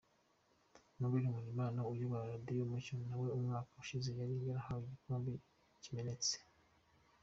Noel 0.99 1.23
Nkundimana 1.29 1.79
uyobora 1.91 2.31
Radio 2.33 2.61
Umucyo 2.65 2.95
nawe 3.07 3.27
umwaka 3.37 3.71
ushize 3.81 4.09
yari 4.19 4.35
yahawe 4.49 4.83
igikombe 4.87 5.31
kimenetse. 5.83 6.33